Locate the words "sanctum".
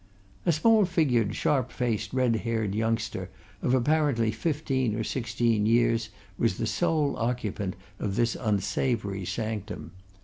9.25-9.91